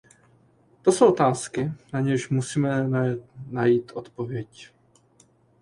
To 0.81 0.91
jsou 0.91 1.07
otázky, 1.07 1.71
na 1.93 1.99
něž 1.99 2.29
musíme 2.29 2.87
najít 3.51 3.91
odpověď. 3.93 4.69